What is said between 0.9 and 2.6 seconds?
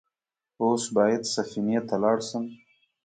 بايد سفينې ته لاړ شم.